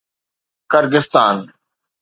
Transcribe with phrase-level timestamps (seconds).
[0.71, 1.37] Kyrgyzstan